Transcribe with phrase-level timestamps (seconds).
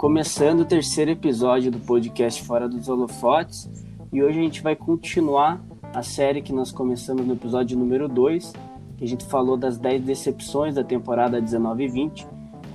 [0.00, 3.70] começando o terceiro episódio do podcast Fora dos Holofotes
[4.10, 8.54] e hoje a gente vai continuar a série que nós começamos no episódio número 2,
[8.96, 12.26] que a gente falou das 10 decepções da temporada 19 e 20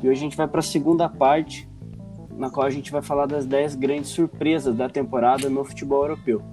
[0.04, 1.68] e hoje a gente vai para a segunda parte,
[2.38, 6.44] na qual a gente vai falar das 10 grandes surpresas da temporada no futebol europeu.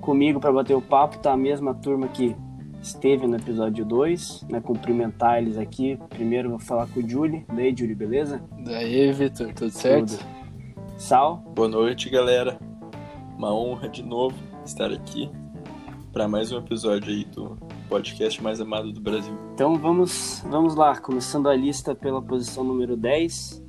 [0.00, 2.34] Comigo para bater o papo tá a mesma turma que
[2.84, 4.60] esteve no episódio 2, né?
[4.60, 5.98] Cumprimentar eles aqui.
[6.10, 7.44] Primeiro vou falar com o Julie.
[7.48, 8.42] Daí, Julie, beleza?
[8.62, 10.18] Daí, Vitor, tudo certo?
[10.18, 10.24] Tudo.
[10.98, 11.38] Sal?
[11.54, 12.58] Boa noite, galera.
[13.38, 15.30] Uma honra de novo estar aqui
[16.12, 17.56] para mais um episódio aí do
[17.88, 19.34] podcast mais amado do Brasil.
[19.54, 23.64] Então vamos, vamos lá, começando a lista pela posição número 10,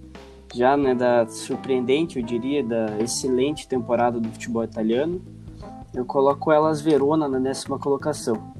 [0.53, 5.21] já né, da surpreendente, eu diria, da excelente temporada do futebol italiano.
[5.93, 8.54] Eu coloco elas Verona na décima colocação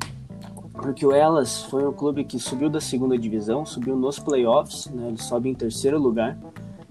[0.76, 5.08] porque o Elas foi um clube que subiu da segunda divisão, subiu nos playoffs, né,
[5.08, 6.38] ele sobe em terceiro lugar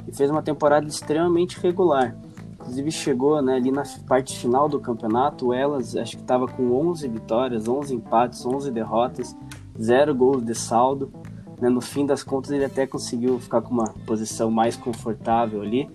[0.07, 2.17] e fez uma temporada extremamente regular.
[2.55, 6.73] Inclusive chegou né, ali na parte final do campeonato, o Elas acho que estava com
[6.73, 9.37] 11 vitórias, 11 empates, 11 derrotas,
[9.81, 11.13] zero gols de saldo.
[11.61, 15.91] Né, no fim das contas ele até conseguiu ficar com uma posição mais confortável ali,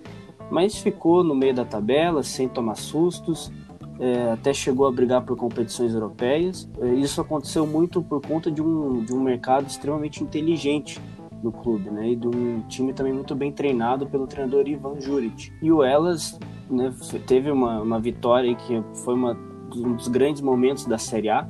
[0.52, 3.52] mas ficou no meio da tabela sem tomar sustos
[4.00, 6.70] é, até chegou a brigar por competições europeias.
[6.80, 11.02] É, isso aconteceu muito por conta de um, de um mercado extremamente inteligente
[11.44, 12.10] no clube, né?
[12.10, 15.52] E de um time também muito bem treinado pelo treinador Ivan Juric.
[15.62, 16.94] E o Elas né,
[17.28, 19.38] teve uma, uma vitória que foi uma,
[19.76, 21.48] um dos grandes momentos da Série A.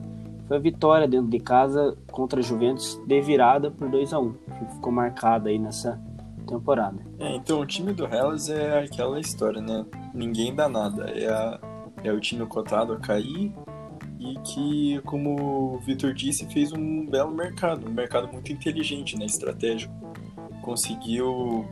[0.47, 4.33] Foi a vitória dentro de casa contra a Juventus de virada por 2 a 1
[4.33, 5.99] que ficou marcada aí nessa
[6.47, 6.97] temporada.
[7.19, 9.85] É, então o time do Hellas é aquela história, né?
[10.13, 11.03] Ninguém dá nada.
[11.11, 11.59] É a
[12.03, 13.53] é o time cotado a cair
[14.19, 19.25] e que, como o Vitor disse, fez um belo mercado, um mercado muito inteligente, né,
[19.25, 19.93] estratégico.
[20.61, 21.65] Conseguiu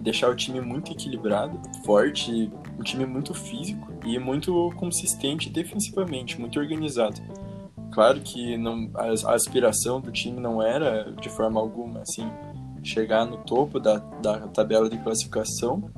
[0.00, 6.58] deixar o time muito equilibrado, forte, um time muito físico e muito consistente defensivamente, muito
[6.58, 7.20] organizado.
[7.92, 12.28] Claro que não, a, aspiração do time não era, de forma alguma, assim,
[12.82, 15.90] chegar no topo da, da tabela de classificação,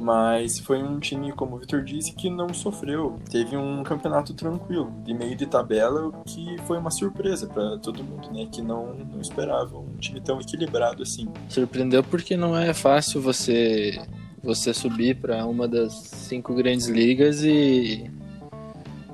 [0.00, 3.18] mas foi um time, como o Vitor disse, que não sofreu.
[3.30, 8.02] Teve um campeonato tranquilo, de meio de tabela, o que foi uma surpresa para todo
[8.02, 8.48] mundo, né?
[8.50, 11.28] Que não, não esperava um time tão equilibrado assim.
[11.48, 14.00] Surpreendeu porque não é fácil você
[14.42, 18.10] você subir para uma das cinco grandes ligas e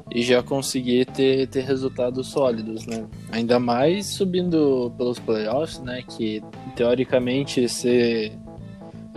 [0.08, 3.06] e já conseguir ter, ter resultados sólidos, né?
[3.32, 6.03] Ainda mais subindo pelos playoffs, né?
[6.08, 6.42] Que
[6.76, 8.32] teoricamente ser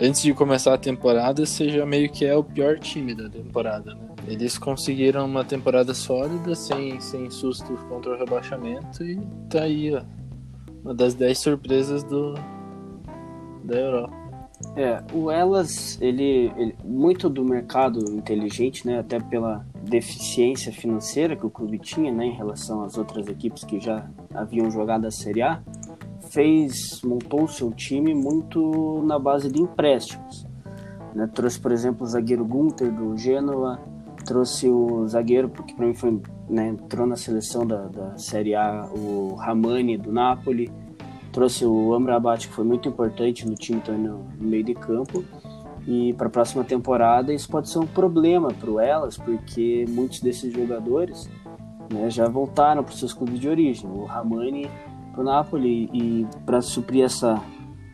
[0.01, 4.09] antes de começar a temporada, seja meio que é o pior time da temporada, né?
[4.27, 10.01] Eles conseguiram uma temporada sólida, sem, sem susto contra o rebaixamento, e tá aí, ó.
[10.83, 12.35] Uma das 10 surpresas do,
[13.63, 14.19] da Europa.
[14.75, 21.45] É, o Elas, ele, ele, muito do mercado inteligente, né, até pela deficiência financeira que
[21.45, 25.41] o clube tinha, né, em relação às outras equipes que já haviam jogado a Série
[25.41, 25.61] A,
[26.29, 30.45] fez, montou o seu time muito na base de empréstimos.
[31.13, 31.27] Né?
[31.33, 33.79] Trouxe, por exemplo, o zagueiro Gunter do Genoa,
[34.25, 38.87] trouxe o zagueiro, porque para mim foi, né, entrou na seleção da, da Série A,
[38.91, 40.71] o Ramani do Napoli,
[41.31, 45.23] trouxe o Amrabat, que foi muito importante no time também no, no meio de campo.
[45.87, 50.19] E para a próxima temporada isso pode ser um problema para o Elas, porque muitos
[50.19, 51.29] desses jogadores
[51.91, 53.89] né, já voltaram para os seus clubes de origem.
[53.89, 54.69] O Ramani
[55.19, 57.41] pro Napoli e para suprir essa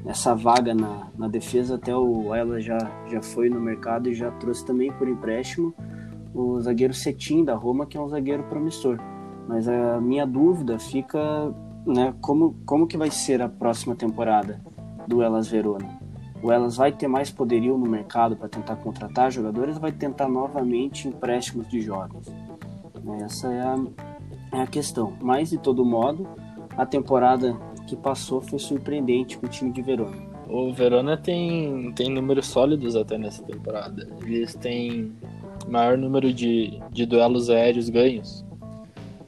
[0.06, 2.78] essa vaga na, na defesa até o Ayla já
[3.12, 5.74] já foi no mercado e já trouxe também por empréstimo
[6.36, 9.00] o zagueiro Cetim da Roma que é um zagueiro promissor.
[9.47, 11.19] Mas a minha dúvida fica
[11.86, 14.62] né como como que vai ser a próxima temporada
[15.07, 16.00] do Elas Verona?
[16.44, 21.07] O Elas vai ter mais poderio no mercado para tentar contratar jogadores vai tentar novamente
[21.07, 22.31] empréstimos de jovens
[23.24, 23.78] essa é a,
[24.52, 25.13] é a questão.
[25.22, 26.28] Mas de todo modo
[26.78, 30.18] a temporada que passou foi surpreendente com o time de Verona.
[30.48, 34.07] O Verona tem, tem números sólidos até nessa temporada.
[34.24, 35.13] Eles têm
[35.68, 38.45] maior número de, de duelos aéreos ganhos.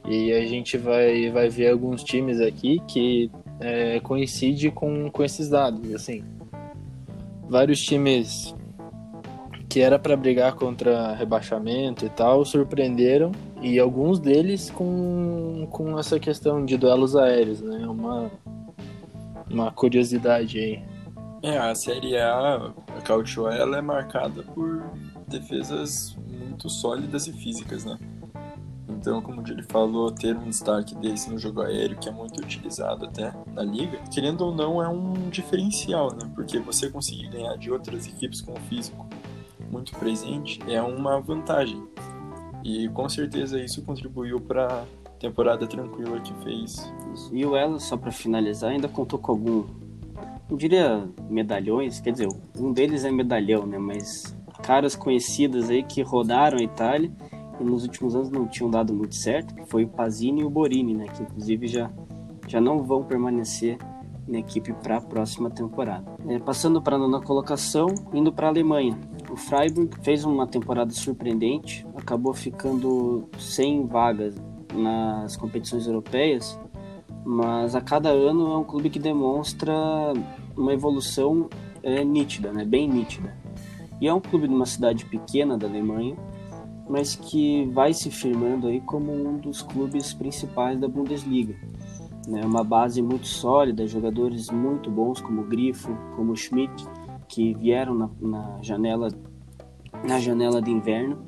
[0.06, 3.30] E a gente vai, vai ver alguns times aqui que
[3.60, 5.92] é, coincide com, com esses dados.
[5.94, 6.24] Assim,
[7.48, 8.54] vários times
[9.68, 16.18] que era para brigar contra rebaixamento e tal surpreenderam e alguns deles com, com essa
[16.18, 17.86] questão de duelos aéreos, né?
[17.86, 18.30] Uma,
[19.50, 20.82] uma curiosidade aí.
[21.42, 24.90] É, a Série A, a Cautio, ela é marcada por
[25.28, 27.98] defesas muito sólidas e físicas, né?
[28.88, 33.04] Então, como ele falou, ter um destaque desse no jogo aéreo, que é muito utilizado
[33.04, 36.28] até na liga, querendo ou não, é um diferencial, né?
[36.34, 39.06] Porque você conseguir ganhar de outras equipes com o físico
[39.70, 41.82] muito presente é uma vantagem.
[42.64, 44.84] E com certeza isso contribuiu para
[45.18, 46.92] temporada tranquila que fez.
[47.32, 49.64] E o Ela, só para finalizar, ainda contou com algum,
[50.48, 53.78] não diria medalhões, quer dizer, um deles é medalhão, né?
[53.78, 57.10] Mas caras conhecidas aí que rodaram a Itália
[57.60, 60.50] e nos últimos anos não tinham dado muito certo, que foi o Pazini e o
[60.50, 61.06] Borini, né?
[61.06, 61.90] Que inclusive já,
[62.46, 63.78] já não vão permanecer
[64.26, 66.04] na equipe para a próxima temporada.
[66.28, 68.98] É, passando para a nona colocação, indo para a Alemanha.
[69.38, 74.34] Freiburg fez uma temporada surpreendente, acabou ficando sem vagas
[74.74, 76.58] nas competições europeias,
[77.24, 79.74] mas a cada ano é um clube que demonstra
[80.56, 81.48] uma evolução
[81.82, 82.64] é, nítida, né?
[82.64, 83.34] bem nítida.
[84.00, 86.16] E é um clube de uma cidade pequena da Alemanha,
[86.88, 91.54] mas que vai se firmando aí como um dos clubes principais da Bundesliga.
[92.26, 92.44] Né?
[92.44, 96.86] Uma base muito sólida, jogadores muito bons como Grifo, como Schmidt,
[97.28, 99.08] que vieram na, na janela
[100.04, 101.26] na janela de inverno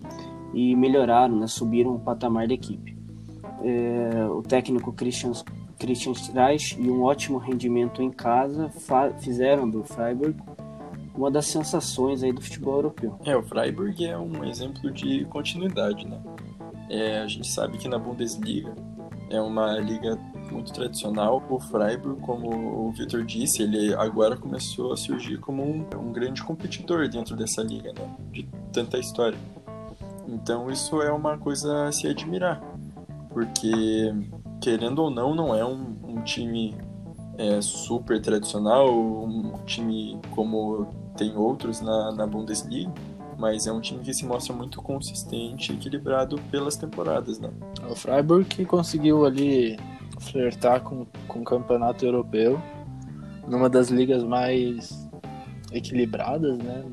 [0.52, 1.46] e melhoraram, né?
[1.46, 2.96] subiram o patamar da equipe.
[3.62, 5.32] É, o técnico Christian,
[5.78, 8.70] Christian Streich e um ótimo rendimento em casa
[9.18, 10.36] fizeram do Freiburg
[11.14, 13.18] uma das sensações aí do futebol europeu.
[13.24, 16.18] É, o Freiburg é um exemplo de continuidade, né?
[16.88, 18.74] É, a gente sabe que na Bundesliga
[19.28, 20.18] é uma liga
[20.52, 21.42] muito tradicional.
[21.48, 26.42] O Freiburg, como o Victor disse, ele agora começou a surgir como um, um grande
[26.42, 28.16] competidor dentro dessa liga, né?
[28.32, 29.38] De tanta história.
[30.28, 32.62] Então isso é uma coisa a se admirar,
[33.30, 34.14] porque
[34.60, 36.76] querendo ou não, não é um, um time
[37.36, 40.86] é, super tradicional, um time como
[41.16, 42.92] tem outros na, na Bundesliga,
[43.38, 47.50] mas é um time que se mostra muito consistente e equilibrado pelas temporadas, né?
[47.90, 49.78] O Freiburg que conseguiu ali
[50.20, 52.60] flertar com, com o campeonato europeu
[53.46, 55.08] numa das ligas mais
[55.72, 56.84] equilibradas, né?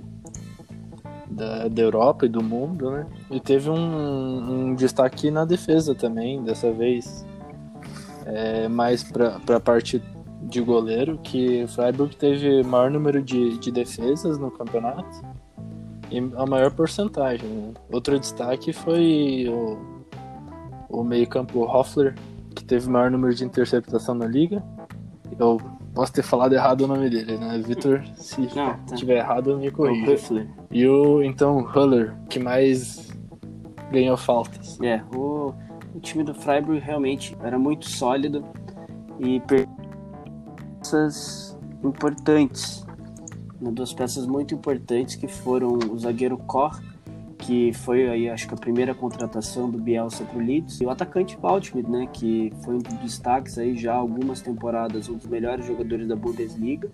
[1.29, 3.05] Da, da Europa e do mundo, né?
[3.29, 7.25] E teve um, um destaque na defesa também, dessa vez.
[8.25, 10.01] É, mais para a parte
[10.41, 15.21] de goleiro, que o Freiburg teve maior número de, de defesas no campeonato
[16.11, 17.47] e a maior porcentagem.
[17.47, 17.73] Né?
[17.91, 19.77] Outro destaque foi o,
[20.89, 22.15] o meio-campo Hoffler,
[22.57, 24.63] que teve maior número de interceptação na liga.
[25.39, 25.61] Eu
[25.93, 27.57] posso ter falado errado o nome dele, né?
[27.59, 28.95] Vitor, se Não, tá.
[28.95, 30.47] tiver errado, me corrija.
[30.71, 33.15] E o, então, Huller, que mais
[33.91, 34.79] ganhou faltas.
[34.81, 35.53] É, o,
[35.93, 38.43] o time do Freiburg realmente era muito sólido
[39.19, 39.41] e
[40.79, 42.85] peças importantes.
[43.59, 46.79] Duas peças muito importantes que foram o zagueiro Koch,
[47.47, 50.89] que foi aí acho que a primeira contratação do Bielsa para o Leeds, e o
[50.89, 55.65] atacante Baltimore, né, que foi um dos destaques aí já algumas temporadas, um dos melhores
[55.65, 56.89] jogadores da Bundesliga.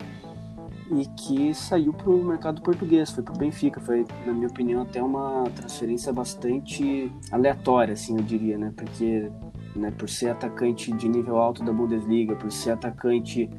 [0.92, 4.84] E que saiu para o mercado português, foi para o Benfica, foi na minha opinião
[4.84, 9.32] até uma transferência bastante aleatória, assim eu diria, né, porque
[9.76, 13.50] né, por ser atacante de nível alto da Bundesliga, por ser atacante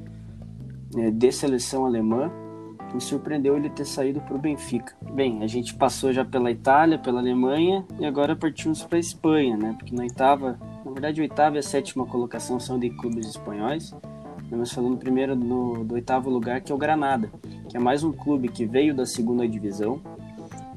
[0.94, 2.30] né, de seleção alemã,
[2.94, 4.94] me surpreendeu ele ter saído para o Benfica.
[5.12, 9.56] Bem, a gente passou já pela Itália, pela Alemanha e agora partimos para a Espanha,
[9.56, 9.74] né?
[9.76, 13.92] Porque na oitava, na verdade, a oitava e a sétima colocação são de clubes espanhóis.
[14.50, 17.28] Mas falando primeiro no, do oitavo lugar, que é o Granada,
[17.68, 20.00] que é mais um clube que veio da segunda divisão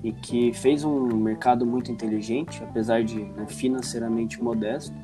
[0.03, 4.95] e que fez um mercado muito inteligente, apesar de né, financeiramente modesto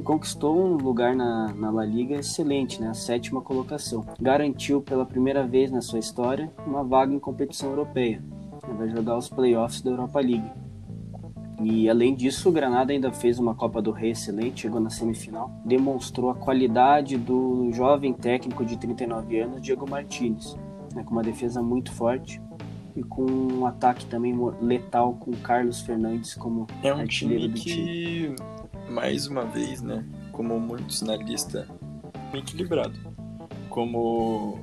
[0.00, 2.88] e conquistou um lugar na, na La Liga excelente, né?
[2.88, 4.04] a sétima colocação.
[4.18, 8.22] Garantiu pela primeira vez na sua história uma vaga em competição europeia.
[8.66, 10.50] Ele vai jogar os playoffs da Europa League.
[11.62, 15.50] E além disso, o Granada ainda fez uma Copa do Rei excelente, chegou na semifinal,
[15.66, 20.56] demonstrou a qualidade do jovem técnico de 39 anos, Diego Martinez,
[20.94, 22.40] né, com uma defesa muito forte
[22.96, 27.60] e com um ataque também letal com Carlos Fernandes como é um artilheiro time do
[27.60, 28.36] time.
[28.36, 28.59] Que
[28.90, 31.66] mais uma vez, né, como muitos na lista,
[32.34, 32.98] equilibrado.
[33.68, 34.58] Como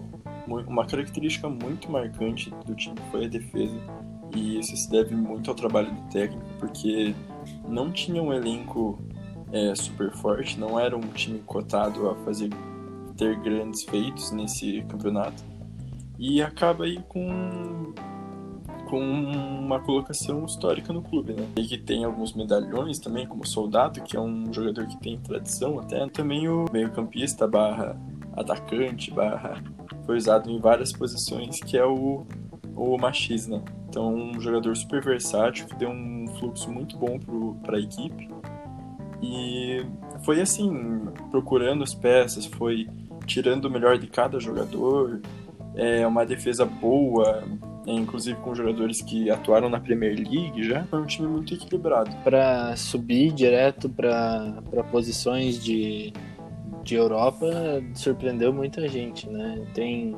[0.48, 3.78] uma característica muito marcante do time foi a defesa,
[4.36, 7.16] e isso se deve muito ao trabalho do técnico, porque
[7.68, 9.02] não tinha um elenco
[9.52, 12.50] é, super forte, não era um time cotado a fazer
[13.16, 15.44] ter grandes feitos nesse campeonato,
[16.20, 17.94] e acaba aí com
[18.90, 21.48] com uma colocação histórica no clube, né?
[21.58, 25.80] E que tem alguns medalhões também, como Soldado, que é um jogador que tem tradição
[25.80, 26.08] até.
[26.08, 27.98] Também o meio-campista barra
[28.34, 29.62] atacante barra
[30.06, 32.26] foi usado em várias posições, que é o,
[32.76, 33.62] o Machis, né?
[33.90, 37.18] Então, um jogador super versátil, que deu um fluxo muito bom
[37.64, 38.30] para a equipe
[39.22, 39.86] E
[40.24, 40.70] foi assim,
[41.32, 42.88] procurando as peças, foi
[43.26, 45.22] tirando o melhor de cada jogador,
[45.76, 47.44] é uma defesa boa,
[47.94, 50.84] inclusive com jogadores que atuaram na Premier League já.
[50.86, 52.16] Foi um time muito equilibrado.
[52.24, 56.12] Para subir direto para posições de,
[56.84, 57.48] de Europa,
[57.94, 59.66] surpreendeu muita gente, né?
[59.74, 60.16] Tem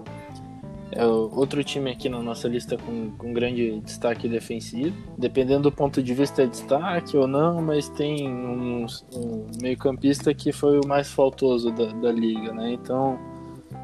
[0.91, 4.95] é outro time aqui na nossa lista com, com grande destaque defensivo.
[5.17, 10.51] Dependendo do ponto de vista, é destaque ou não, mas tem um, um meio-campista que
[10.51, 12.71] foi o mais faltoso da, da liga, né?
[12.71, 13.19] Então,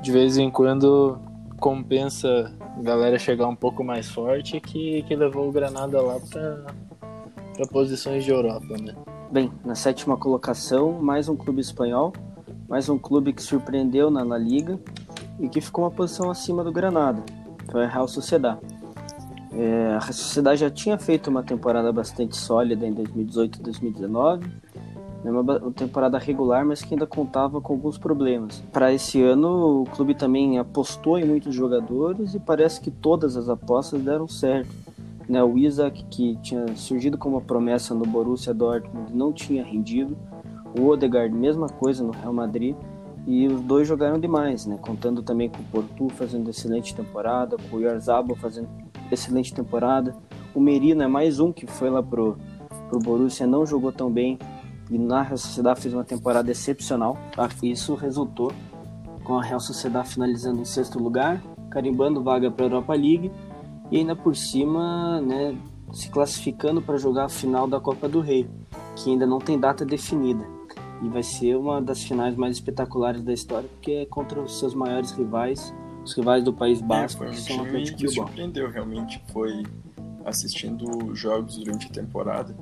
[0.01, 1.19] de vez em quando,
[1.59, 7.67] compensa a galera chegar um pouco mais forte que, que levou o Granada lá para
[7.67, 8.93] posições de Europa, né?
[9.31, 12.13] Bem, na sétima colocação, mais um clube espanhol,
[12.67, 14.79] mais um clube que surpreendeu na La Liga
[15.39, 17.24] e que ficou uma posição acima do Granada,
[17.71, 18.57] foi a Real Sociedad.
[19.51, 24.51] É, a Real Sociedad já tinha feito uma temporada bastante sólida em 2018 e 2019,
[25.25, 28.63] né, uma temporada regular, mas que ainda contava com alguns problemas.
[28.72, 33.50] Para esse ano, o clube também apostou em muitos jogadores e parece que todas as
[33.50, 34.70] apostas deram certo.
[35.27, 40.15] Né, o Isaac, que tinha surgido como promessa no Borussia Dortmund, não tinha rendido.
[40.79, 42.75] O Odegaard, mesma coisa no Real Madrid.
[43.25, 44.77] E os dois jogaram demais, né?
[44.79, 48.67] Contando também com o Portu fazendo excelente temporada, com o Yarzabal fazendo
[49.12, 50.15] excelente temporada.
[50.53, 52.38] O Merino é mais um que foi lá pro,
[52.88, 54.38] pro Borussia, não jogou tão bem.
[54.89, 57.17] E na Real Sociedade fez uma temporada excepcional.
[57.37, 58.51] Ah, isso resultou
[59.23, 63.31] com a Real Sociedade finalizando em sexto lugar, carimbando vaga para a Europa League
[63.91, 65.57] e ainda por cima, né,
[65.91, 68.47] se classificando para jogar a final da Copa do Rei,
[68.95, 70.45] que ainda não tem data definida.
[71.01, 74.73] E vai ser uma das finais mais espetaculares da história, porque é contra os seus
[74.73, 75.73] maiores rivais,
[76.03, 79.21] os rivais do País é, Basco, é, foi um que são Atlético que surpreendeu realmente,
[79.31, 79.63] foi
[80.23, 82.55] assistindo jogos durante a temporada,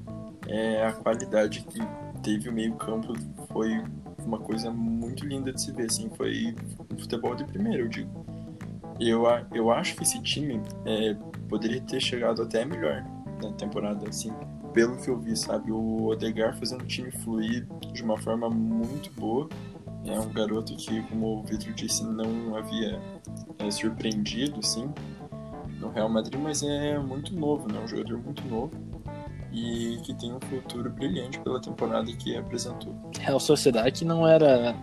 [0.48, 1.80] é, a qualidade que
[2.24, 3.14] teve o meio campo
[3.52, 3.84] foi
[4.26, 6.56] uma coisa muito linda de se ver, assim, foi
[6.92, 8.26] um futebol de primeiro, eu digo.
[9.00, 11.16] Eu, eu acho que esse time é,
[11.50, 13.06] poderia ter chegado até melhor
[13.42, 14.32] na temporada, assim,
[14.74, 15.72] pelo que eu vi, sabe?
[15.72, 19.50] O Odegar fazendo o time fluir de uma forma muito boa.
[20.06, 23.02] É um garoto que, como o Vitor disse, não havia
[23.60, 24.90] é, surpreendido, assim,
[25.80, 27.80] no Real Madrid, mas é muito novo, né?
[27.84, 28.93] Um jogador muito novo
[29.54, 32.94] e que tem um futuro brilhante pela temporada que apresentou.
[33.20, 34.76] Real Sociedade que não era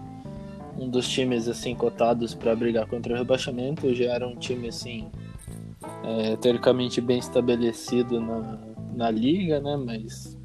[0.78, 5.10] um dos times assim cotados para brigar contra o rebaixamento, já era um time assim
[6.04, 8.58] é, teoricamente bem estabelecido na,
[8.94, 9.76] na liga, né?
[9.76, 10.38] Mas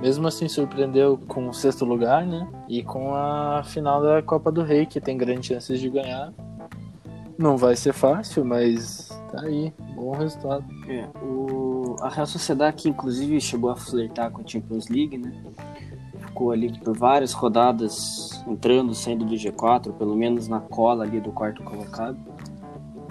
[0.00, 2.48] mesmo assim surpreendeu com o sexto lugar, né?
[2.68, 6.32] E com a final da Copa do Rei, que tem grandes chances de ganhar.
[7.38, 10.64] Não vai ser fácil, mas tá aí, bom resultado.
[10.88, 11.61] É, o...
[12.00, 15.32] a Real Sociedade que inclusive chegou a flertar com a Champions League, né?
[16.18, 21.32] Ficou ali por várias rodadas entrando, saindo do G4, pelo menos na cola ali do
[21.32, 22.18] quarto colocado.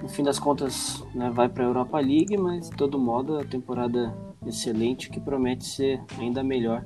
[0.02, 3.44] No fim das contas, né, vai para a Europa League, mas de todo modo a
[3.44, 4.12] temporada
[4.44, 6.84] excelente que promete ser ainda melhor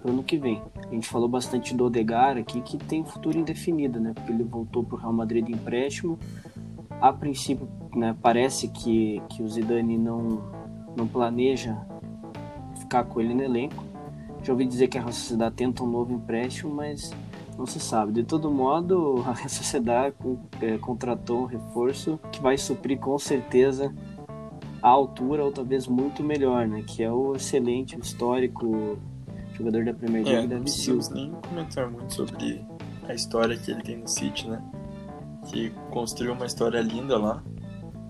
[0.00, 0.62] para o ano que vem.
[0.88, 4.12] A gente falou bastante do Odegar aqui, que tem futuro indefinido, né?
[4.14, 6.18] Porque ele voltou para o Real Madrid de empréstimo.
[7.00, 10.42] A princípio, né, parece que, que o Zidane não,
[10.96, 11.76] não planeja
[12.78, 13.84] ficar com ele no elenco.
[14.42, 17.12] Já ouvi dizer que a Real Sociedade tenta um novo empréstimo, mas
[17.56, 18.12] não se sabe.
[18.12, 20.14] De todo modo, a Real Sociedade
[20.60, 23.94] é, contratou um reforço que vai suprir com certeza
[24.82, 26.82] à altura ou talvez muito melhor, né?
[26.86, 28.98] Que é o excelente, o histórico
[29.54, 31.08] jogador da Premier League, é, David Silva.
[31.10, 32.64] Não nem comentar muito sobre
[33.08, 34.62] a história que ele tem no City, né?
[35.46, 37.42] Que construiu uma história linda lá.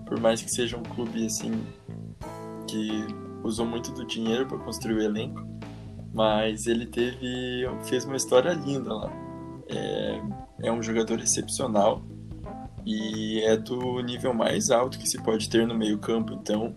[0.05, 1.51] Por mais que seja um clube assim
[2.73, 3.05] que
[3.43, 5.45] usou muito do dinheiro para construir o elenco,
[6.11, 9.11] mas ele teve fez uma história linda lá.
[9.69, 10.21] É,
[10.63, 12.01] é um jogador excepcional
[12.85, 16.75] e é do nível mais alto que se pode ter no meio-campo, então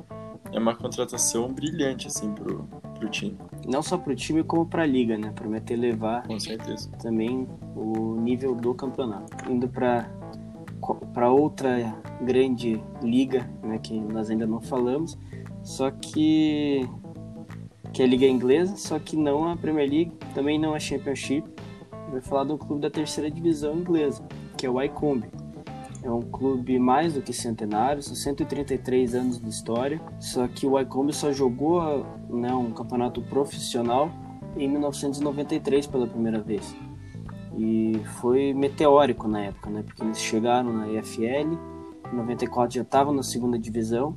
[0.52, 2.64] é uma contratação brilhante assim pro,
[2.98, 3.38] pro time.
[3.66, 5.32] Não só pro time como para a liga, né?
[5.34, 6.90] Promete levar Com certeza.
[7.02, 9.50] também o nível do campeonato.
[9.50, 10.08] Indo para
[11.12, 15.18] para outra grande liga, né, que nós ainda não falamos,
[15.66, 16.88] só que
[17.92, 21.48] que é a liga inglesa, só que não a Premier League, também não a Championship.
[22.10, 24.22] Vai falar do clube da terceira divisão inglesa,
[24.56, 25.28] que é o Wycombe.
[26.02, 30.00] É um clube mais do que centenário, são 133 anos de história.
[30.20, 34.10] Só que o Wycombe só jogou né, um campeonato profissional
[34.56, 36.76] em 1993 pela primeira vez.
[37.56, 39.82] E foi meteórico na época, né?
[39.82, 41.56] Porque eles chegaram na EFL,
[42.12, 44.14] em 94 já estavam na segunda divisão,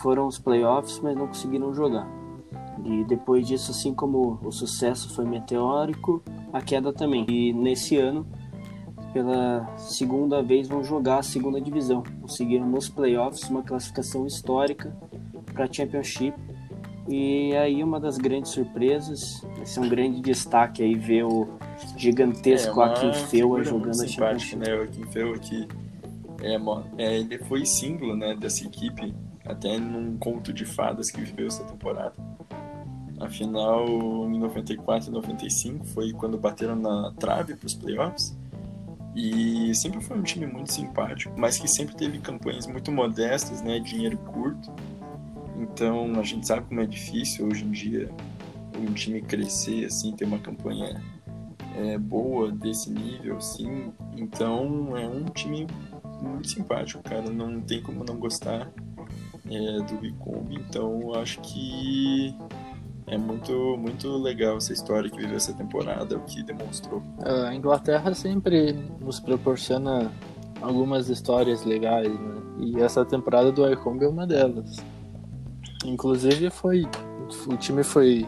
[0.00, 2.08] foram os playoffs, mas não conseguiram jogar.
[2.84, 7.26] E depois disso, assim como o sucesso foi meteórico, a queda também.
[7.28, 8.26] E nesse ano,
[9.12, 12.02] pela segunda vez, vão jogar a segunda divisão.
[12.20, 14.96] Conseguiram nos playoffs uma classificação histórica
[15.52, 16.36] para a Championship.
[17.08, 21.48] E aí uma das grandes surpresas, vai ser um grande destaque aí ver o
[21.96, 24.56] gigantesco é, Akin Feua jogando a Championship.
[24.56, 24.74] Né?
[24.74, 25.66] O Akin Feua que
[26.42, 26.56] é,
[27.02, 29.14] é, ele foi símbolo né, dessa equipe
[29.48, 32.14] até num conto de fadas que viveu essa temporada.
[33.20, 33.86] Afinal,
[34.30, 38.36] em 94 e 95 foi quando bateram na trave para os playoffs.
[39.16, 43.80] E sempre foi um time muito simpático, mas que sempre teve campanhas muito modestas, né?
[43.80, 44.70] Dinheiro curto.
[45.56, 48.08] Então a gente sabe como é difícil hoje em dia
[48.78, 51.02] um time crescer, assim, ter uma campanha
[51.74, 53.92] é, boa desse nível, assim.
[54.16, 55.66] Então é um time
[56.22, 57.28] muito simpático, cara.
[57.28, 58.70] Não tem como não gostar
[59.50, 60.56] é, do Bicombi.
[60.56, 62.34] Então acho que
[63.06, 67.02] é muito, muito legal essa história que viveu essa temporada, o que demonstrou.
[67.24, 70.12] A Inglaterra sempre nos proporciona
[70.60, 72.34] algumas histórias legais, né?
[72.58, 74.76] E essa temporada do Icombe é uma delas.
[75.84, 76.86] Inclusive foi
[77.46, 78.26] o time foi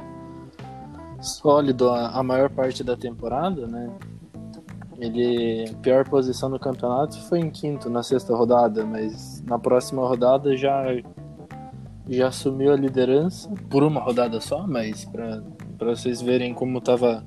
[1.21, 3.91] sólido a, a maior parte da temporada, né?
[5.01, 10.55] Ele pior posição no campeonato foi em quinto na sexta rodada, mas na próxima rodada
[10.57, 10.85] já
[12.09, 13.49] já assumiu a liderança.
[13.71, 15.43] Por uma rodada só, mas para
[15.79, 17.25] vocês verem como estava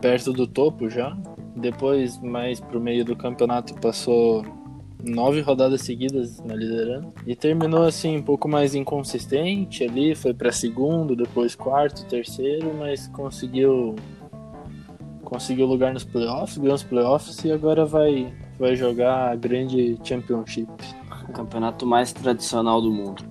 [0.00, 1.16] perto do topo já.
[1.56, 4.44] Depois, mais pro meio do campeonato, passou
[5.02, 7.08] nove rodadas seguidas na liderança.
[7.26, 13.08] E terminou assim um pouco mais inconsistente ali, foi para segundo, depois quarto, terceiro, mas
[13.08, 13.96] conseguiu
[15.32, 20.70] conseguiu lugar nos playoffs, ganhou os playoffs e agora vai vai jogar a grande Championship,
[21.26, 23.24] o campeonato mais tradicional do mundo.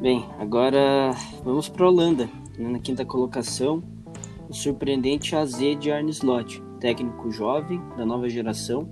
[0.00, 1.10] Bem, agora
[1.42, 2.30] vamos para Holanda.
[2.56, 3.82] Né, na quinta colocação,
[4.48, 8.88] o surpreendente AZ de Arne Slot, técnico jovem da nova geração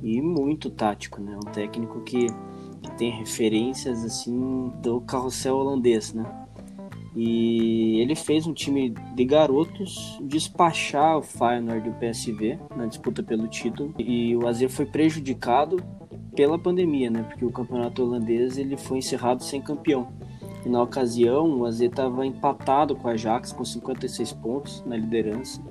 [0.00, 1.36] e muito tático, né?
[1.36, 2.28] Um técnico que,
[2.80, 6.45] que tem referências assim do carrossel holandês, né?
[7.16, 13.22] E ele fez um time de garotos despachar o Feyenoord e o PSV na disputa
[13.22, 13.94] pelo título.
[13.98, 15.82] E o AZ foi prejudicado
[16.34, 17.22] pela pandemia, né?
[17.22, 20.08] Porque o campeonato holandês ele foi encerrado sem campeão.
[20.66, 25.62] E na ocasião, o AZ estava empatado com a Ajax com 56 pontos na liderança.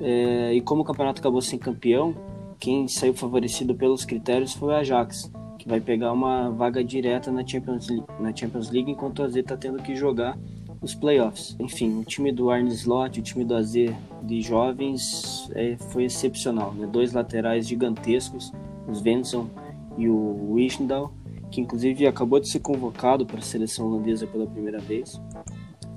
[0.00, 2.14] É, e como o campeonato acabou sem campeão,
[2.58, 7.46] quem saiu favorecido pelos critérios foi o Ajax, que vai pegar uma vaga direta na
[7.46, 10.38] Champions League, na Champions League enquanto o AZ está tendo que jogar
[10.82, 11.56] os playoffs.
[11.58, 16.74] Enfim, o time do Arne Slot, o time do AZ de jovens é, foi excepcional.
[16.74, 16.86] Né?
[16.86, 18.52] Dois laterais gigantescos,
[18.88, 19.48] os Venson
[19.96, 21.14] e o Wisndal
[21.52, 25.20] que inclusive acabou de ser convocado para a seleção holandesa pela primeira vez,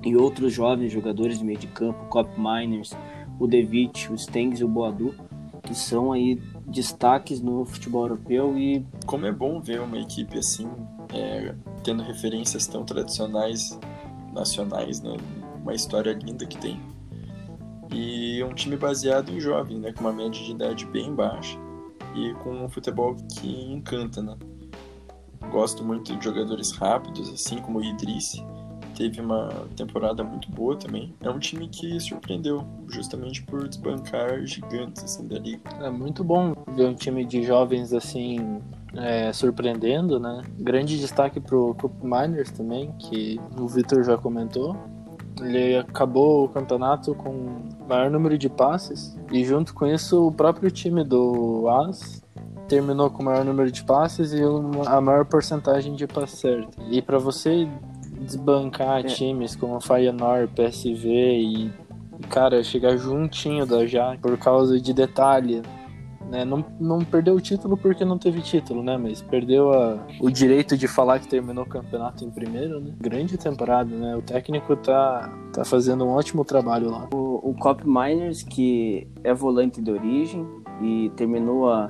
[0.04, 2.92] e outros jovens jogadores de meio de campo, Cop Miners,
[3.40, 5.14] o Devitt, o Stengs e o Boadu,
[5.62, 10.68] que são aí destaques no futebol europeu e como é bom ver uma equipe assim
[11.12, 13.78] é, tendo referências tão tradicionais
[14.36, 15.16] nacionais, né?
[15.60, 16.80] Uma história linda que tem.
[17.90, 19.92] E um time baseado em jovens, né?
[19.92, 21.58] Com uma média de idade bem baixa
[22.14, 24.36] e com um futebol que encanta, né?
[25.50, 28.42] Gosto muito de jogadores rápidos, assim como o Idris.
[28.96, 31.14] Teve uma temporada muito boa também.
[31.20, 35.60] É um time que surpreendeu, justamente por desbancar gigantes assim, da liga.
[35.80, 38.60] É muito bom ver um time de jovens assim
[38.98, 40.42] é, surpreendendo, né?
[40.58, 44.76] Grande destaque pro Cup Miners também, que o Victor já comentou.
[45.40, 50.70] Ele acabou o campeonato com maior número de passes e junto com isso o próprio
[50.70, 52.24] time do AS
[52.68, 54.40] terminou com o maior número de passes e
[54.86, 56.76] a maior porcentagem de passes certos.
[56.90, 57.68] E para você
[58.20, 59.02] desbancar é.
[59.04, 61.72] times como Feyenoord, PSV e,
[62.28, 65.62] cara, chegar juntinho da Ajax por causa de detalhe,
[66.30, 66.44] né?
[66.44, 68.96] Não, não perdeu o título porque não teve título, né?
[68.96, 72.92] Mas perdeu a, o direito de falar que terminou o campeonato em primeiro, né?
[73.00, 74.16] Grande temporada, né?
[74.16, 77.08] O técnico tá, tá fazendo um ótimo trabalho lá.
[77.12, 80.46] O, o Cop Miners, que é volante de origem
[80.82, 81.88] e terminou a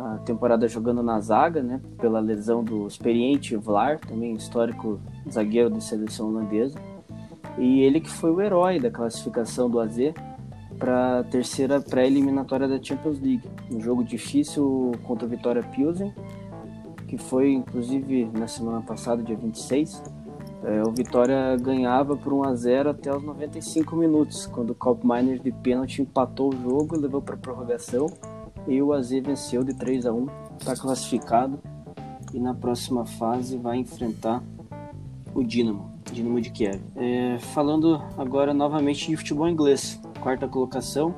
[0.00, 4.98] a temporada jogando na zaga, né, pela lesão do experiente Vlar, também histórico
[5.30, 6.78] zagueiro da seleção holandesa.
[7.58, 9.98] E ele que foi o herói da classificação do AZ
[10.80, 13.46] para a terceira pré-eliminatória da Champions League.
[13.70, 16.12] Um jogo difícil contra o Vitória Pilsen,
[17.06, 20.02] que foi inclusive na semana passada, dia 26.
[20.64, 25.06] É, o Vitória ganhava por 1 a 0 até os 95 minutos, quando o Cop
[25.06, 28.06] Miners de pênalti empatou o jogo e levou para prorrogação
[28.66, 30.26] e o AZ venceu de 3 a 1
[30.58, 31.58] está classificado
[32.32, 34.42] e na próxima fase vai enfrentar
[35.34, 35.90] o Dinamo.
[36.12, 36.80] Dinamo de Kiev.
[36.96, 41.14] É, falando agora novamente de futebol inglês, quarta colocação,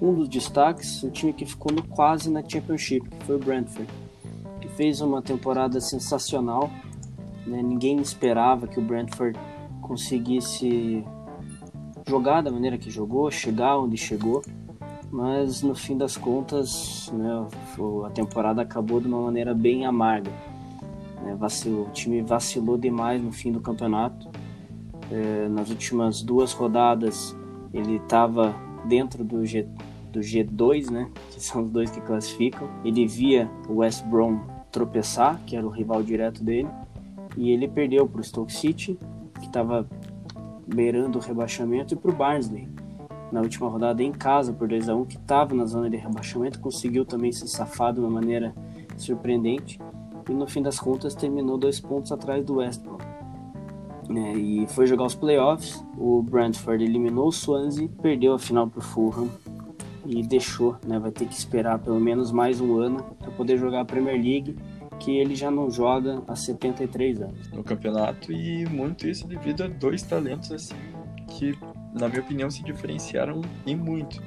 [0.00, 3.88] um dos destaques, o time que ficou no quase na Championship, foi o Brentford,
[4.60, 6.70] que fez uma temporada sensacional.
[7.46, 7.62] Né?
[7.62, 9.38] Ninguém esperava que o Brentford
[9.82, 11.04] conseguisse
[12.06, 14.42] jogar da maneira que jogou, chegar onde chegou,
[15.10, 17.46] mas no fim das contas, né,
[18.06, 20.30] a temporada acabou de uma maneira bem amarga.
[21.22, 21.34] Né?
[21.34, 24.28] Vacilou, o time vacilou demais no fim do campeonato.
[25.10, 27.34] É, nas últimas duas rodadas,
[27.72, 28.54] ele estava
[28.86, 29.66] dentro do, G,
[30.12, 32.68] do G2, né, que são os dois que classificam.
[32.84, 36.68] Ele via o West Brom tropeçar, que era o rival direto dele,
[37.36, 38.98] e ele perdeu para o Stoke City,
[39.40, 39.86] que estava
[40.66, 42.68] beirando o rebaixamento, e para o Barnsley,
[43.30, 46.60] na última rodada em casa por 2 a 1 que estava na zona de rebaixamento,
[46.60, 48.54] conseguiu também se safar de uma maneira
[48.96, 49.78] surpreendente
[50.28, 52.98] e no fim das contas terminou dois pontos atrás do West Brom.
[54.10, 58.78] É, e foi jogar os playoffs, o Brentford eliminou o Swansea, perdeu a final para
[58.78, 59.28] o Fulham
[60.06, 63.80] e deixou, né, vai ter que esperar pelo menos mais um ano para poder jogar
[63.80, 64.56] a Premier League,
[64.98, 67.50] que ele já não joga há 73 anos.
[67.50, 70.74] No campeonato e muito isso devido a dois talentos assim
[71.28, 71.56] que,
[71.92, 74.22] na minha opinião, se diferenciaram em muito,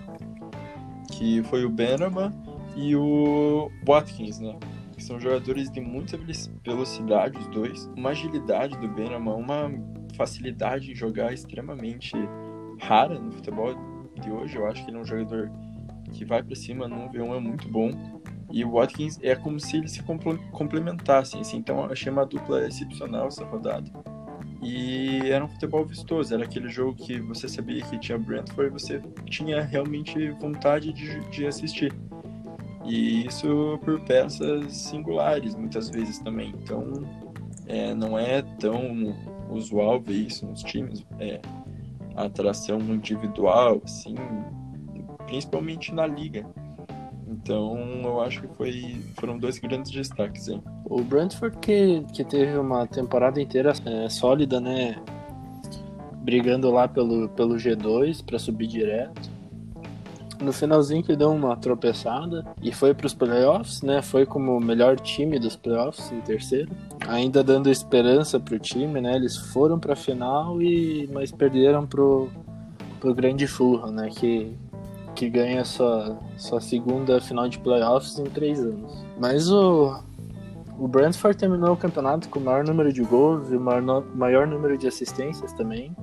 [1.11, 2.33] que foi o Benama
[2.75, 4.55] e o Watkins, né?
[5.01, 6.15] Que são jogadores de muita
[6.63, 9.71] velocidade, os dois, uma agilidade do Benama, uma
[10.15, 12.13] facilidade em jogar extremamente
[12.79, 13.73] rara no futebol
[14.21, 14.57] de hoje.
[14.57, 15.51] Eu acho que ele é um jogador
[16.11, 17.89] que vai para cima no V1 é muito bom.
[18.51, 20.03] E o Watkins é como se eles se
[20.51, 21.57] complementassem, assim.
[21.57, 23.91] Então achei uma dupla excepcional essa rodada.
[24.61, 28.69] E era um futebol vistoso, era aquele jogo que você sabia que tinha Brentford e
[28.69, 31.91] você tinha realmente vontade de, de assistir.
[32.83, 36.53] E isso por peças singulares, muitas vezes também.
[36.63, 36.91] Então,
[37.67, 39.15] é, não é tão
[39.49, 41.05] usual ver isso nos times.
[41.19, 41.39] É,
[42.15, 44.15] a atração individual, assim,
[45.25, 46.45] principalmente na liga.
[47.27, 50.61] Então, eu acho que foi, foram dois grandes destaques, hein?
[50.85, 55.01] O Brentford que, que teve uma temporada inteira é, sólida, né?
[56.17, 59.40] Brigando lá pelo, pelo G2 para subir direto.
[60.41, 64.01] No finalzinho que deu uma tropeçada e foi para os playoffs, né?
[64.01, 66.71] Foi como o melhor time dos playoffs em terceiro,
[67.07, 69.15] ainda dando esperança para o time, né?
[69.15, 72.29] Eles foram para a final e mas perderam pro
[72.99, 74.09] pro grande Fulham, né?
[74.09, 74.57] Que
[75.15, 79.05] que ganha sua, sua segunda final de playoffs em três anos.
[79.19, 80.01] Mas o,
[80.79, 84.47] o Brentford terminou o campeonato com o maior número de gols e o maior, maior
[84.47, 85.95] número de assistências também.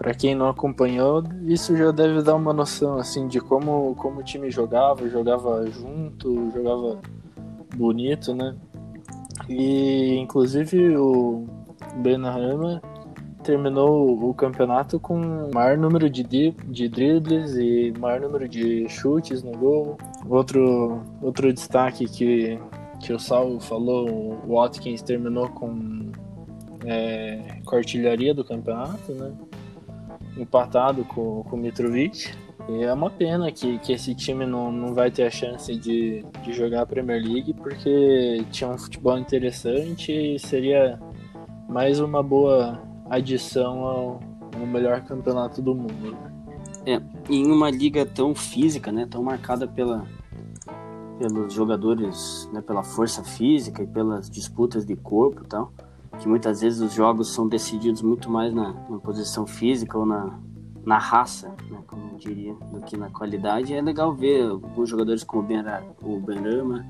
[0.00, 4.22] Para quem não acompanhou, isso já deve dar uma noção assim de como, como o
[4.22, 6.98] time jogava, jogava junto, jogava
[7.76, 8.56] bonito, né?
[9.46, 11.44] E inclusive o
[11.96, 12.80] Benrahma
[13.42, 19.52] terminou o campeonato com maior número de, de dribles e maior número de chutes no
[19.52, 19.98] gol.
[20.30, 22.58] Outro, outro destaque que,
[23.00, 24.08] que o Sal falou,
[24.46, 26.10] o Watkins terminou com,
[26.86, 29.30] é, com artilharia do campeonato, né?
[30.36, 32.32] Empatado com, com o Mitrovic.
[32.68, 36.24] E é uma pena que, que esse time não, não vai ter a chance de,
[36.42, 41.00] de jogar a Premier League, porque tinha um futebol interessante e seria
[41.68, 44.20] mais uma boa adição ao,
[44.58, 46.12] ao melhor campeonato do mundo.
[46.12, 46.30] Né?
[46.86, 50.06] É, em uma liga tão física, né, tão marcada pela,
[51.18, 55.72] pelos jogadores, né, pela força física e pelas disputas de corpo e tal,
[56.18, 60.38] que muitas vezes os jogos são decididos muito mais na, na posição física ou na,
[60.84, 63.74] na raça, né, como eu diria, do que na qualidade.
[63.74, 66.84] É legal ver alguns jogadores como o Ben Rama,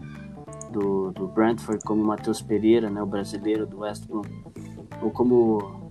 [0.73, 4.23] do, do Brentford, como o Matheus Pereira, né, o brasileiro do West Brom,
[5.03, 5.91] ou como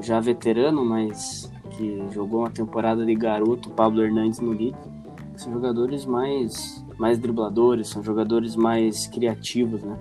[0.00, 4.96] já veterano, mas que jogou uma temporada de garoto, Pablo Hernandes no Leeds.
[5.36, 9.98] São jogadores mais, mais dribladores, são jogadores mais criativos, né?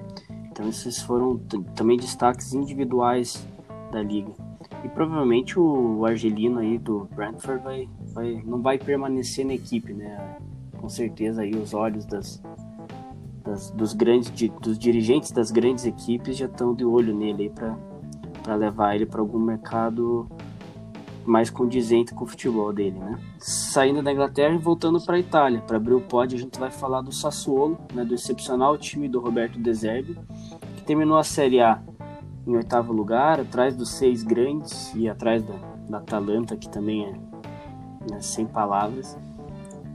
[0.56, 1.38] Então esses foram
[1.76, 3.46] também destaques individuais
[3.92, 4.32] da liga.
[4.86, 10.38] E provavelmente o argelino aí do Brentford vai, vai, não vai permanecer na equipe, né?
[10.78, 12.42] Com certeza aí os olhos das,
[13.44, 17.78] das dos grandes dos dirigentes das grandes equipes já estão de olho nele para
[18.42, 20.30] para levar ele para algum mercado
[21.26, 23.20] mais condizente com o futebol dele, né?
[23.40, 26.70] Saindo da Inglaterra e voltando para a Itália, para abrir o pódio, a gente vai
[26.70, 30.18] falar do Sassuolo, né, do excepcional time do Roberto De Zerbi,
[30.86, 31.82] terminou a Série A
[32.48, 35.56] em oitavo lugar, atrás dos seis grandes e atrás da,
[35.90, 37.12] da Atalanta, que também é
[38.12, 39.18] né, sem palavras,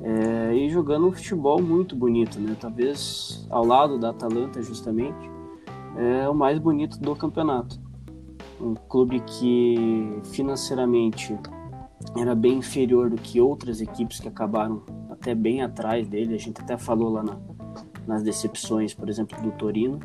[0.03, 2.57] é, e jogando um futebol muito bonito, né?
[2.59, 5.31] Talvez ao lado da Atalanta, justamente,
[5.97, 7.79] é o mais bonito do campeonato.
[8.61, 11.39] um clube que financeiramente
[12.17, 16.35] era bem inferior do que outras equipes que acabaram até bem atrás dele.
[16.35, 17.39] A gente até falou lá na,
[18.07, 20.01] nas decepções, por exemplo, do Torino.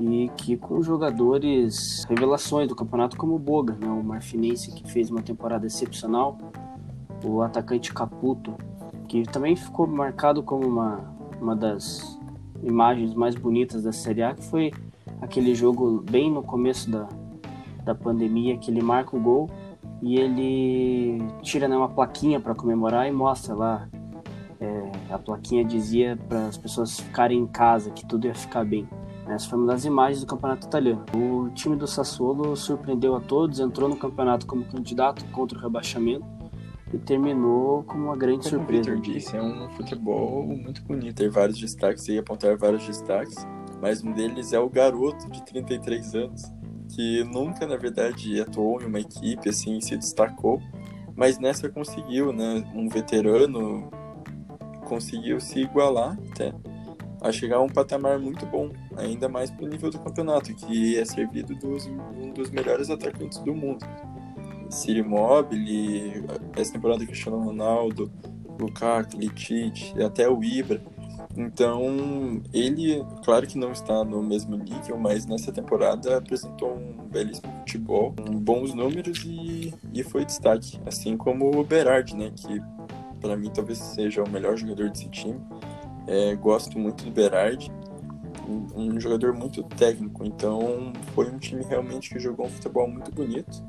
[0.00, 3.88] E que com jogadores, revelações do campeonato como o Boga, né?
[3.88, 6.36] o Marfinense que fez uma temporada excepcional,
[7.24, 8.54] o atacante Caputo,
[9.08, 12.18] que também ficou marcado como uma, uma das
[12.62, 14.72] imagens mais bonitas da Série A, que foi
[15.20, 17.08] aquele jogo bem no começo da,
[17.84, 19.50] da pandemia, que ele marca o gol
[20.02, 23.88] e ele tira né, uma plaquinha para comemorar e mostra lá.
[24.60, 28.88] É, a plaquinha dizia para as pessoas ficarem em casa, que tudo ia ficar bem.
[29.26, 31.04] Essa foi uma das imagens do campeonato italiano.
[31.14, 36.24] O time do Sassuolo surpreendeu a todos, entrou no campeonato como candidato contra o rebaixamento
[36.92, 38.90] e terminou como uma grande como surpresa.
[38.90, 41.16] Como o Victor disse, é um futebol muito bonito.
[41.16, 43.34] Tem vários destaques, e apontar vários destaques,
[43.80, 46.42] mas um deles é o garoto de 33 anos,
[46.94, 50.60] que nunca, na verdade, atuou em uma equipe, assim, se destacou,
[51.16, 52.62] mas nessa conseguiu, né?
[52.74, 53.90] Um veterano
[54.84, 56.52] conseguiu se igualar até
[57.20, 61.04] a chegar a um patamar muito bom, ainda mais pro nível do campeonato, que é
[61.04, 63.84] servido dos um dos melhores atacantes do mundo.
[64.70, 66.24] Ciro Immobile,
[66.56, 68.10] essa temporada Cristiano Ronaldo,
[68.58, 70.82] Lukaku, Litich, até o Ibra.
[71.36, 77.52] Então, ele, claro que não está no mesmo nível, mas nessa temporada apresentou um belíssimo
[77.60, 80.78] futebol, bons números e, e foi destaque.
[80.86, 82.60] Assim como o Berardi, né, que
[83.20, 85.40] para mim talvez seja o melhor jogador desse time.
[86.06, 87.72] É, gosto muito do Berardi,
[88.48, 93.62] um, jogador muito técnico, então foi um time realmente que jogou um futebol muito bonito.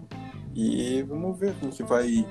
[0.54, 2.26] E vamos ver como que vai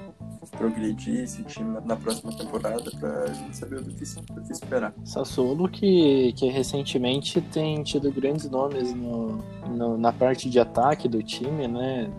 [0.51, 4.95] progredir esse time na próxima temporada para a gente saber do que, do que esperar.
[5.05, 11.23] Sassuolo que, que recentemente tem tido grandes nomes no, no, na parte de ataque do
[11.23, 12.11] time, né?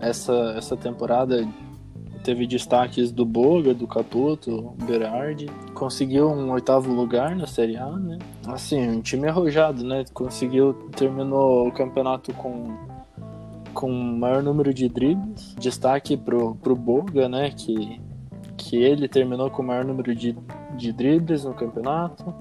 [0.00, 1.48] Essa, essa temporada
[2.22, 5.46] teve destaques do Boga, do Caputo, Berardi.
[5.76, 8.18] Conseguiu um oitavo lugar na Série A, né?
[8.46, 10.04] Assim, um time arrojado, né?
[10.14, 12.74] Conseguiu, terminou o campeonato com
[13.74, 15.54] com maior número de dribles.
[15.60, 17.50] Destaque pro, pro Boga, né?
[17.50, 18.00] Que,
[18.56, 20.34] que ele terminou com o maior número de,
[20.78, 22.34] de dribles no campeonato.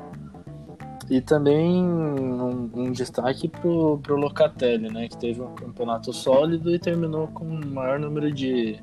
[1.09, 5.09] E também um, um, destaque pro, pro Locatelli, né?
[5.09, 8.81] Que teve um campeonato sólido e terminou com o maior número de,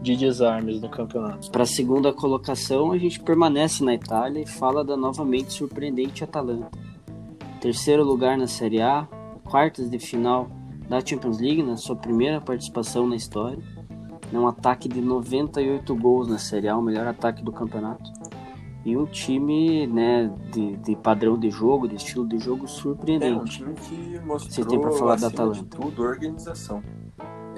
[0.00, 1.50] de desarmes no campeonato.
[1.50, 6.70] Para a segunda colocação, a gente permanece na Itália e fala da novamente surpreendente Atalanta.
[7.60, 9.06] Terceiro lugar na Série A,
[9.44, 10.48] quartas de final
[10.88, 13.58] da Champions League, na sua primeira participação na história.
[14.32, 18.10] É um ataque de 98 gols na Série A, o melhor ataque do campeonato.
[18.84, 23.62] E um time né, de, de padrão de jogo, de estilo de jogo surpreendente.
[23.62, 25.76] É um time que mostrou, Você tem para falar da Atalanta.
[25.76, 26.82] tudo, organização.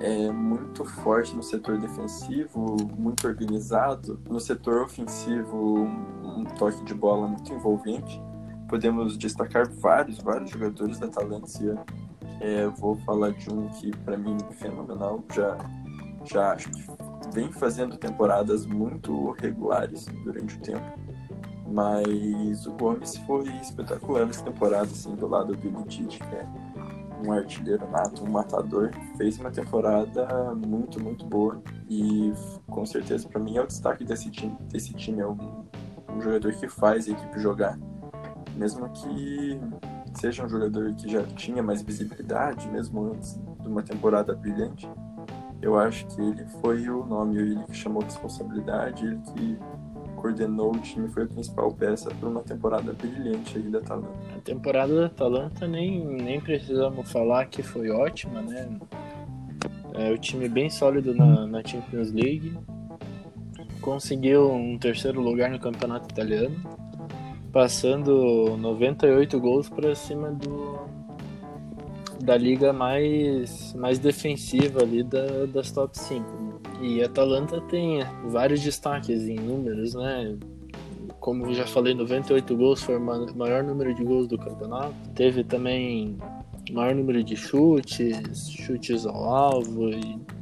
[0.03, 4.21] É muito forte no setor defensivo, muito organizado.
[4.29, 5.85] No setor ofensivo,
[6.25, 8.21] um toque de bola muito envolvente.
[8.69, 11.47] Podemos destacar vários, vários jogadores da ano
[12.41, 15.57] é, vou falar de um que para mim é fenomenal, já
[16.25, 16.85] já acho que
[17.33, 20.99] vem fazendo temporadas muito regulares durante o tempo.
[21.67, 26.47] Mas o Gomes foi espetacular nessa temporada, assim, do lado do é
[27.25, 28.91] um artilheiro nato, um matador.
[29.17, 31.63] Fez uma temporada muito, muito boa.
[31.89, 32.33] E
[32.67, 34.57] com certeza, para mim, é o destaque desse time.
[34.71, 35.65] Desse time é um,
[36.11, 37.79] um jogador que faz a equipe jogar.
[38.57, 39.61] Mesmo que
[40.15, 44.89] seja um jogador que já tinha mais visibilidade, mesmo antes de uma temporada brilhante,
[45.61, 49.59] eu acho que ele foi o nome, ele que chamou responsabilidade, ele que
[50.23, 54.09] coordenou o time, foi a principal peça para uma temporada brilhante aí da Atalanta.
[54.37, 58.79] A temporada da Atalanta nem, nem precisamos falar que foi ótima, né?
[59.95, 62.57] É o time bem sólido na, na Champions League,
[63.81, 66.57] conseguiu um terceiro lugar no campeonato italiano,
[67.53, 70.81] passando 98 gols para cima do
[72.23, 76.42] da liga mais, mais defensiva ali da, das top 5.
[76.83, 80.37] E a Atalanta tem vários destaques em números, né?
[81.21, 84.93] Como já falei, 98 gols foi o maior número de gols do campeonato.
[85.15, 86.19] Teve também
[86.73, 89.91] maior número de chutes, chutes ao alvo.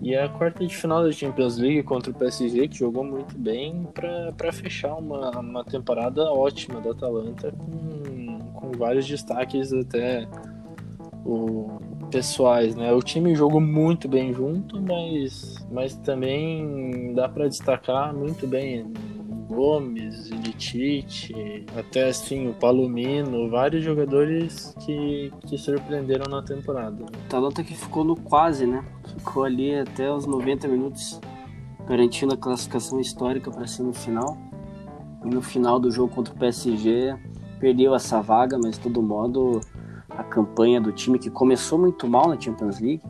[0.01, 3.87] E, a quarta de final da Champions League contra o PSG, que jogou muito bem
[3.93, 10.27] para fechar uma, uma temporada ótima da Atalanta, com, com vários destaques até
[11.25, 11.79] o,
[12.11, 12.75] pessoais.
[12.75, 12.93] Né?
[12.93, 18.93] O time jogou muito bem junto, mas, mas também dá para destacar muito bem
[19.51, 27.05] Gomes, Ilitite, até assim o Palomino, vários jogadores que, que surpreenderam na temporada.
[27.27, 28.85] Atalanta que ficou no quase, né?
[29.19, 31.21] Ficou ali até os 90 minutos
[31.85, 34.39] garantindo a classificação histórica para semifinal.
[35.25, 37.17] E no final do jogo contra o PSG
[37.59, 39.61] perdeu essa vaga, mas de todo modo
[40.21, 43.03] a campanha do time que começou muito mal na Champions League,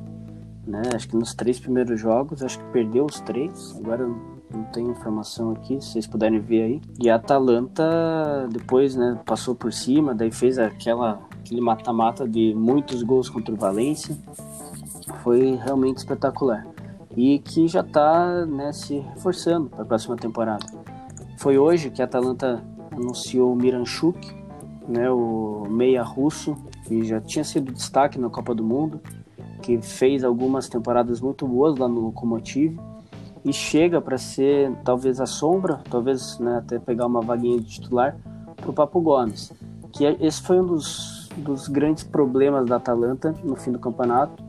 [0.64, 0.82] né?
[0.94, 3.74] Acho que nos três primeiros jogos, acho que perdeu os três.
[3.76, 6.80] Agora não tenho informação aqui, se vocês puderem ver aí.
[7.00, 13.02] E a Atalanta depois, né, passou por cima, daí fez aquela aquele mata-mata de muitos
[13.02, 14.16] gols contra o Valência.
[15.24, 16.64] Foi realmente espetacular.
[17.16, 20.64] E que já está né, se reforçando para a próxima temporada.
[21.38, 24.32] Foi hoje que a Atalanta anunciou o Miranchuk,
[24.86, 26.56] né, o meia russo,
[26.90, 29.00] que já tinha sido destaque na Copa do Mundo,
[29.62, 32.76] que fez algumas temporadas muito boas lá no Lokomotiv
[33.44, 38.16] e chega para ser talvez a sombra, talvez né, até pegar uma vaguinha de titular
[38.56, 39.52] para o Papo Gomes.
[39.92, 44.42] Que é, esse foi um dos, dos grandes problemas da Atalanta no fim do campeonato,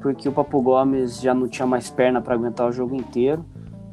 [0.00, 3.44] porque o Papo Gomes já não tinha mais perna para aguentar o jogo inteiro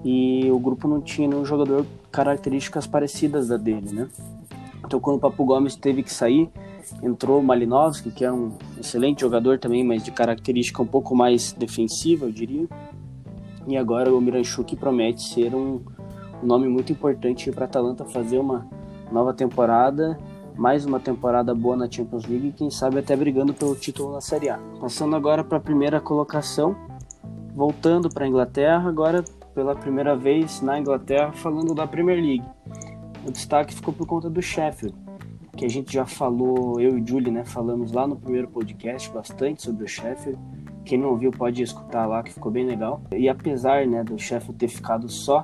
[0.06, 4.08] e o grupo não tinha nenhum jogador características parecidas da dele, né?
[4.86, 6.50] Então quando o Papo Gomes teve que sair,
[7.02, 11.54] entrou o Malinovski, que é um excelente jogador também, mas de característica um pouco mais
[11.54, 12.68] defensiva, eu diria.
[13.68, 15.82] E agora o Miranchuk promete ser um,
[16.42, 18.68] um nome muito importante para a Atalanta fazer uma
[19.12, 20.18] nova temporada,
[20.56, 24.22] mais uma temporada boa na Champions League e quem sabe até brigando pelo título na
[24.22, 24.60] Série A.
[24.80, 26.76] Passando agora para a primeira colocação,
[27.56, 32.46] voltando para a Inglaterra, agora pela primeira vez na Inglaterra falando da Premier League.
[33.26, 34.96] O destaque ficou por conta do Sheffield,
[35.56, 39.62] que a gente já falou, eu e Julie, né, falamos lá no primeiro podcast bastante
[39.62, 40.40] sobre o Sheffield
[40.86, 43.02] quem não ouviu pode escutar lá, que ficou bem legal.
[43.16, 45.42] E apesar né, do Sheffield ter ficado só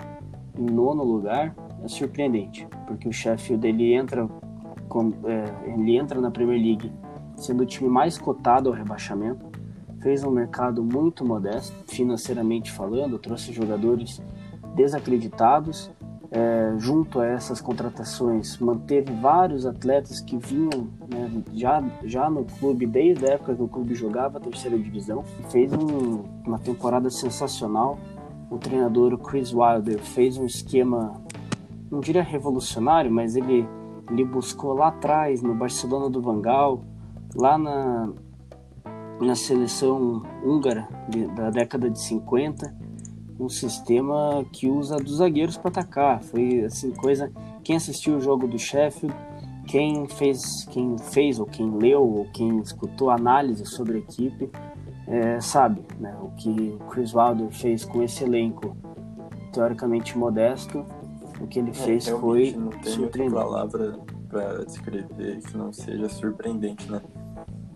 [0.58, 4.28] em nono lugar, é surpreendente, porque o Sheffield ele entra,
[4.90, 6.92] com, é, ele entra na Premier League
[7.38, 9.46] sendo o time mais cotado ao rebaixamento,
[10.02, 14.22] fez um mercado muito modesto, financeiramente falando, trouxe jogadores
[14.76, 15.90] desacreditados
[16.32, 22.86] é, junto a essas contratações, manteve vários atletas que vinham né, já, já no clube,
[22.86, 25.24] desde a época que o clube jogava a terceira divisão.
[25.50, 27.98] Fez um, uma temporada sensacional.
[28.50, 31.22] O treinador Chris Wilder fez um esquema,
[31.90, 33.68] não diria revolucionário, mas ele,
[34.12, 36.84] ele buscou lá atrás, no Barcelona do Vangal,
[37.36, 38.10] lá na,
[39.20, 42.79] na seleção húngara de, da década de 50
[43.40, 46.22] um sistema que usa dos zagueiros para atacar.
[46.22, 47.32] Foi assim coisa.
[47.64, 49.16] Quem assistiu o jogo do Sheffield,
[49.66, 54.50] quem fez, quem fez ou quem leu ou quem escutou análise sobre a equipe,
[55.08, 56.16] é, sabe, né?
[56.22, 58.76] O que o Chris Wilder fez com esse elenco
[59.54, 60.86] teoricamente modesto,
[61.40, 66.10] o que ele é, fez foi não tem outra palavra para descrever que não seja
[66.10, 67.02] surpreendente, né?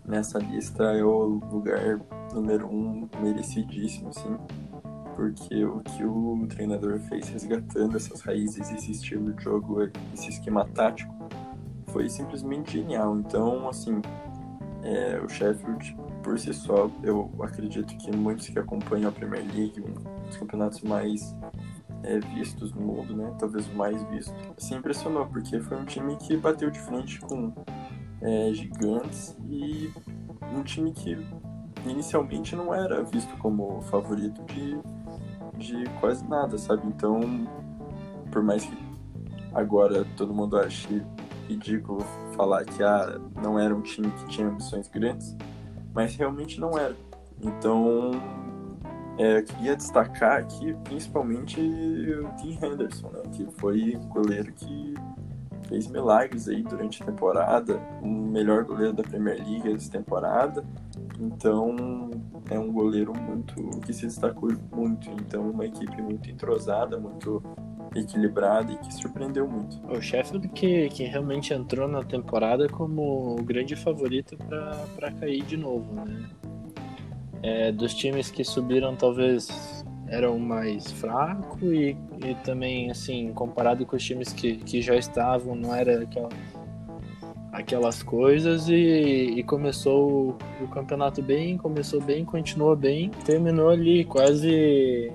[0.06, 2.00] Nessa lista é o lugar
[2.34, 4.38] número um merecidíssimo, assim
[5.16, 9.82] porque o que o treinador fez resgatando essas raízes, esse estilo de jogo,
[10.14, 11.14] esse esquema tático,
[11.88, 13.18] foi simplesmente genial.
[13.18, 14.02] Então, assim,
[14.84, 19.82] é, o Sheffield, por si só, eu acredito que muitos que acompanham a Premier League,
[19.82, 21.36] um dos campeonatos mais
[22.04, 23.34] é, vistos no mundo, né?
[23.40, 27.54] Talvez o mais visto, se impressionou, porque foi um time que bateu de frente com
[28.22, 29.92] é, gigantes e
[30.56, 31.18] um time que
[31.86, 34.78] inicialmente não era visto como favorito de
[35.58, 36.88] de quase nada, sabe?
[36.88, 37.22] Então,
[38.32, 38.78] por mais que
[39.54, 41.04] agora todo mundo ache
[41.48, 42.04] ridículo
[42.36, 45.36] falar que ah, não era um time que tinha ambições grandes,
[45.94, 46.96] mas realmente não era.
[47.42, 48.12] Então,
[49.18, 54.94] é, eu queria destacar aqui principalmente o Tim Henderson, né, que foi um goleiro que
[55.68, 60.64] fez milagres aí durante a temporada, o melhor goleiro da Premier League essa temporada.
[61.24, 62.12] Então,
[62.50, 65.10] é um goleiro muito que se destacou muito.
[65.12, 67.42] Então, uma equipe muito entrosada, muito
[67.96, 69.80] equilibrada e que surpreendeu muito.
[69.88, 74.38] O Sheffield que, que realmente entrou na temporada como o grande favorito
[74.96, 76.30] para cair de novo, né?
[77.42, 83.96] É, dos times que subiram, talvez eram mais fraco e, e também, assim, comparado com
[83.96, 86.30] os times que, que já estavam, não era aquela
[87.54, 95.12] aquelas coisas e, e começou o, campeonato bem, começou bem, continuou bem, terminou ali quase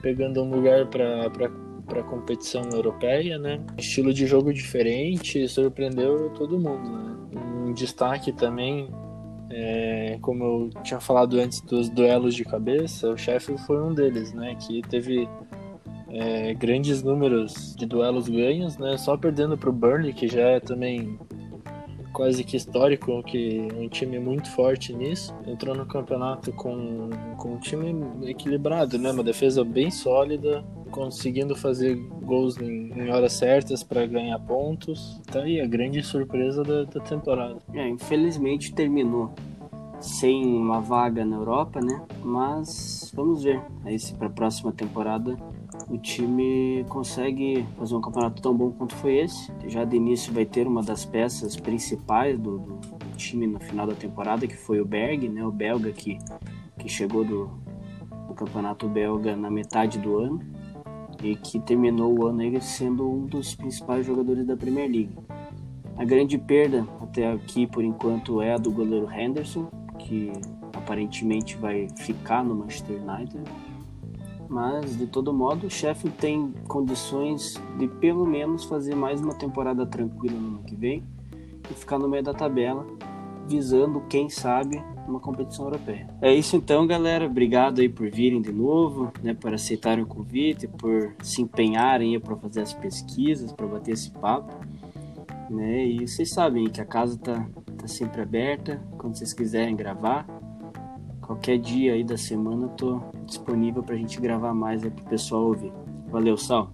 [0.00, 3.60] pegando um lugar para competição europeia, né?
[3.76, 7.16] Estilo de jogo diferente, surpreendeu todo mundo, né?
[7.66, 8.88] Um destaque também,
[9.50, 14.32] é, como eu tinha falado antes dos duelos de cabeça, o Sheffield foi um deles,
[14.32, 14.54] né?
[14.54, 15.28] Que teve
[16.08, 18.96] é, grandes números de duelos ganhos, né?
[18.96, 21.18] Só perdendo para o Burnley, que já é também
[22.20, 25.34] quase que histórico, que um time muito forte nisso.
[25.46, 27.08] Entrou no campeonato com,
[27.38, 27.96] com um time
[28.28, 29.10] equilibrado, né?
[29.10, 35.18] Uma defesa bem sólida, conseguindo fazer gols em, em horas certas para ganhar pontos.
[35.32, 37.56] Tá aí a grande surpresa da, da temporada.
[37.72, 39.32] É, infelizmente terminou
[39.98, 42.02] sem uma vaga na Europa, né?
[42.22, 45.38] Mas vamos ver aí se para a próxima temporada
[45.88, 49.52] o time consegue fazer um campeonato tão bom quanto foi esse.
[49.66, 52.80] Já de início vai ter uma das peças principais do, do
[53.16, 55.44] time no final da temporada, que foi o Berg, né?
[55.44, 56.18] O belga que,
[56.78, 57.50] que chegou do,
[58.28, 60.40] do campeonato belga na metade do ano
[61.22, 65.16] e que terminou o ano aí sendo um dos principais jogadores da Premier League.
[65.96, 69.68] A grande perda até aqui por enquanto é a do goleiro Henderson,
[69.98, 70.32] que
[70.74, 73.44] aparentemente vai ficar no Manchester United.
[74.50, 79.86] Mas de todo modo, o Sheffield tem condições de pelo menos fazer mais uma temporada
[79.86, 81.04] tranquila no ano que vem
[81.70, 82.84] e ficar no meio da tabela,
[83.46, 86.08] visando, quem sabe, uma competição europeia.
[86.20, 87.26] É isso então, galera.
[87.26, 92.34] Obrigado aí por virem de novo, né, por aceitarem o convite, por se empenharem para
[92.34, 94.52] fazer as pesquisas, para bater esse papo.
[95.48, 95.86] Né?
[95.86, 97.46] E vocês sabem que a casa tá,
[97.78, 100.26] tá sempre aberta, quando vocês quiserem gravar.
[101.30, 105.44] Qualquer dia aí da semana eu tô disponível pra gente gravar mais aí pro pessoal
[105.44, 105.72] ouvir.
[106.08, 106.72] Valeu, Sal.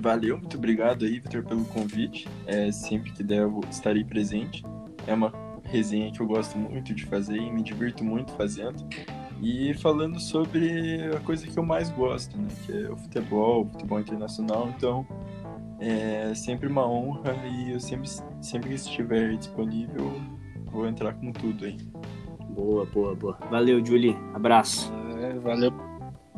[0.00, 2.26] Valeu, muito obrigado aí, Vitor, pelo convite.
[2.46, 4.64] É, sempre que der, eu estarei presente.
[5.06, 5.30] É uma
[5.62, 8.82] resenha que eu gosto muito de fazer e me divirto muito fazendo.
[9.42, 12.48] E falando sobre a coisa que eu mais gosto, né?
[12.64, 14.72] Que é o futebol, o futebol internacional.
[14.74, 15.06] Então,
[15.78, 18.08] é sempre uma honra e eu sempre,
[18.40, 20.18] sempre que estiver disponível,
[20.64, 21.76] vou entrar com tudo aí.
[22.58, 23.38] Boa, boa, boa.
[23.48, 24.16] Valeu, Julie.
[24.34, 24.92] Abraço.
[25.22, 25.72] É, valeu,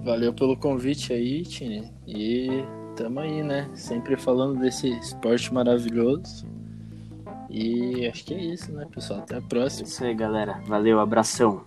[0.05, 1.91] valeu pelo convite aí, Tine.
[2.07, 2.63] E
[2.95, 3.71] tamo aí, né?
[3.73, 6.47] Sempre falando desse esporte maravilhoso.
[7.49, 9.21] E acho que é isso, né, pessoal?
[9.21, 9.87] Até a próxima.
[9.87, 10.61] É isso aí, galera.
[10.67, 11.65] Valeu, abração.